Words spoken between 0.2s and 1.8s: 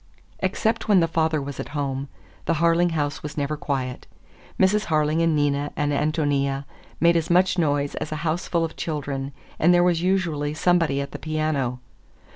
Except when the father was at